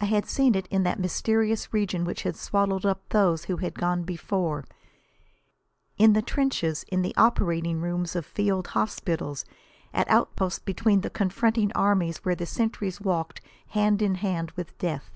[0.00, 3.74] I had seen it in that mysterious region which had swallowed up those who had
[3.78, 4.64] gone before;
[5.98, 9.44] in the trenches, in the operating, rooms of field hospitals,
[9.92, 15.10] at outposts between the confronting armies where the sentries walked hand in hand with death.